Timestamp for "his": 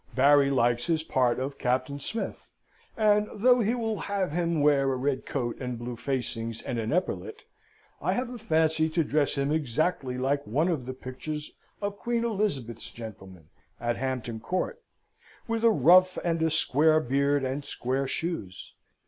0.87-1.03